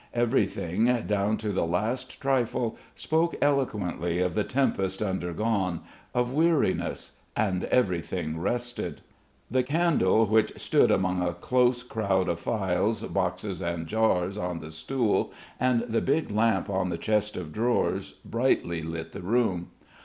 Everything, 0.15 0.85
down 1.05 1.37
to 1.37 1.49
the 1.49 1.63
last 1.63 2.19
trifle, 2.19 2.75
spoke 2.95 3.35
eloquently 3.39 4.17
of 4.19 4.33
the 4.33 4.43
tempest 4.43 4.99
undergone, 4.99 5.81
of 6.15 6.33
weariness, 6.33 7.11
and 7.35 7.65
everything 7.65 8.39
rested. 8.39 9.01
The 9.51 9.61
candle 9.61 10.25
which 10.25 10.57
stood 10.59 10.89
among 10.89 11.21
a 11.21 11.35
close 11.35 11.83
crowd 11.83 12.29
of 12.29 12.39
phials, 12.39 13.03
boxes 13.03 13.61
and 13.61 13.85
jars 13.85 14.37
on 14.37 14.57
the 14.59 14.71
stool 14.71 15.31
and 15.59 15.81
the 15.81 16.01
big 16.01 16.31
lamp 16.31 16.67
on 16.67 16.89
the 16.89 16.97
chest 16.97 17.37
of 17.37 17.53
drawers 17.53 18.11
brightly 18.25 18.81
lit 18.81 19.11
the 19.11 19.21
room. 19.21 19.67